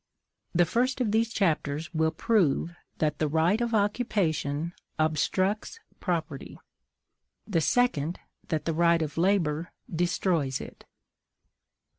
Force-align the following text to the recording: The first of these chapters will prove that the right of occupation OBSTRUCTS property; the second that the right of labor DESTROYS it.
The 0.55 0.65
first 0.65 0.99
of 0.99 1.11
these 1.11 1.31
chapters 1.31 1.93
will 1.93 2.09
prove 2.09 2.75
that 2.97 3.19
the 3.19 3.27
right 3.27 3.61
of 3.61 3.75
occupation 3.75 4.73
OBSTRUCTS 4.97 5.77
property; 5.99 6.57
the 7.45 7.61
second 7.61 8.17
that 8.47 8.65
the 8.65 8.73
right 8.73 9.03
of 9.03 9.15
labor 9.19 9.71
DESTROYS 9.95 10.59
it. 10.59 10.85